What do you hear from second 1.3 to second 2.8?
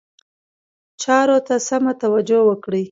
ته سمه توجه وکړي.